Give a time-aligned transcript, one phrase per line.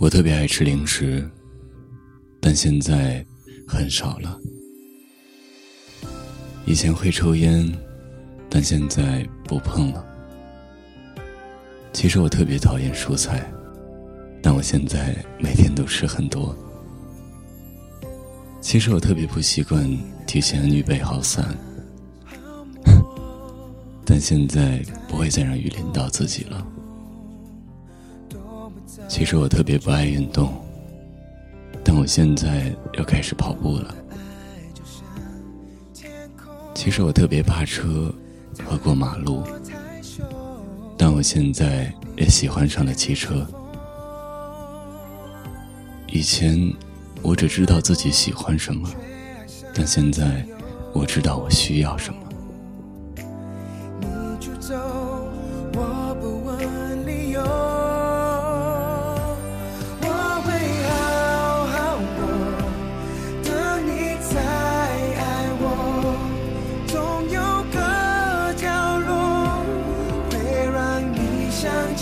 [0.00, 1.30] 我特别爱吃零食，
[2.40, 3.22] 但现在
[3.68, 4.40] 很少了。
[6.64, 7.70] 以前会抽烟，
[8.48, 10.02] 但现在不碰了。
[11.92, 13.52] 其实我特别讨厌蔬菜，
[14.42, 16.56] 但我现在每天都吃很多。
[18.62, 19.86] 其实我特别不习惯
[20.26, 21.54] 提前预备好伞，
[24.06, 26.66] 但现在不会再让雨淋到自己了。
[29.20, 30.50] 其实我特别不爱运动，
[31.84, 33.94] 但我现在要开始跑步了。
[36.74, 38.10] 其实我特别怕车
[38.64, 39.44] 和过马路，
[40.96, 43.46] 但我现在也喜欢上了骑车。
[46.06, 46.72] 以前
[47.20, 48.88] 我只知道自己喜欢什么，
[49.74, 50.42] 但现在
[50.94, 52.20] 我知道我需要什么。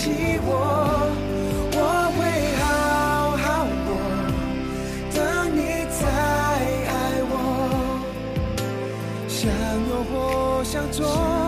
[0.08, 0.48] 起我，
[1.74, 1.78] 我
[2.16, 2.18] 会
[2.58, 2.62] 好
[3.36, 3.46] 好
[3.86, 3.88] 过，
[5.14, 5.18] 等
[5.54, 5.58] 你
[5.98, 6.00] 再
[6.88, 6.90] 爱
[7.28, 7.32] 我，
[9.28, 9.36] 想
[9.90, 10.12] 有或
[10.64, 11.47] 想做。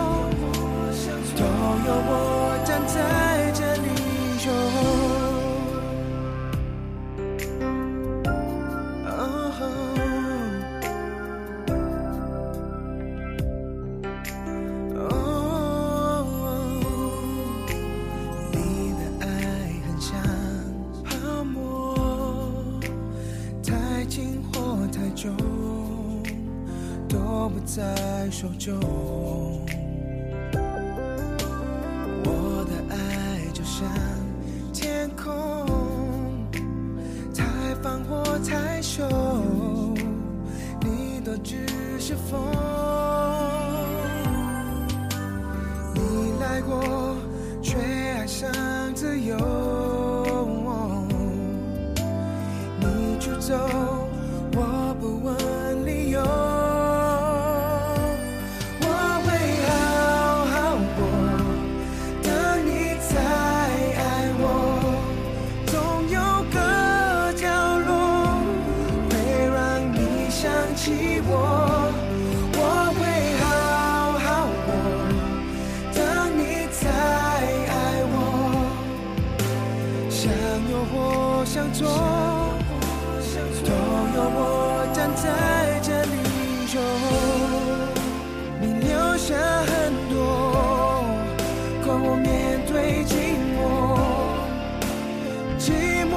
[25.21, 25.29] 或太久。
[27.07, 28.79] 都不在手中。
[32.23, 32.95] 我的爱
[33.53, 33.85] 就像
[34.73, 35.31] 天空，
[37.35, 37.43] 太
[37.81, 39.05] 放或太收，
[40.79, 41.67] 你都只
[41.99, 42.39] 是风。
[45.93, 47.15] 你来过，
[47.61, 48.49] 却爱上
[80.21, 80.29] 向
[80.69, 81.87] 右或向左，
[83.65, 85.25] 都有我站在
[85.81, 86.15] 这里
[86.67, 86.73] 守
[88.61, 89.33] 你留下
[89.65, 89.71] 很
[90.11, 90.13] 多，
[91.83, 93.11] 够我面对寂
[93.57, 93.59] 寞，
[95.57, 95.65] 寂
[96.05, 96.13] 寞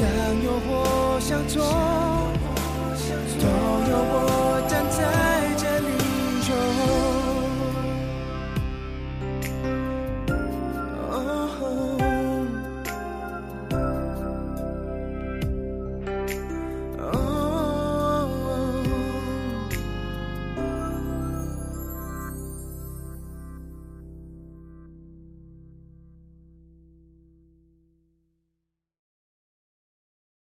[0.00, 0.08] 向
[0.42, 1.62] 右或向左
[3.38, 5.29] 都有我站在